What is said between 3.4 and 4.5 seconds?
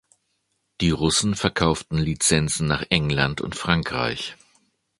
Frankreich.